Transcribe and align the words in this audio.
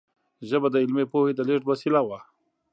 ژبه 0.49 0.67
د 0.71 0.75
علمي 0.83 1.05
پوهې 1.11 1.31
د 1.35 1.39
لېږد 1.47 1.65
وسیله 1.69 2.01
وه. 2.07 2.19